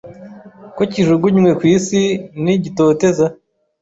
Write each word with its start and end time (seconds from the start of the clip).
ko 0.75 0.83
kijugunywe 0.91 1.51
ku 1.59 1.63
isi 1.75 2.01
n 2.43 2.45
gitoteza 2.63 3.25